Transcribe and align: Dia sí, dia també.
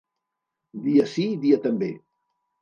Dia 0.85 1.05
sí, 1.11 1.27
dia 1.45 1.61
també. 1.67 1.91